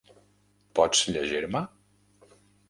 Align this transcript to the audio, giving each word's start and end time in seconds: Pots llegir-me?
Pots 0.79 1.03
llegir-me? 1.17 1.63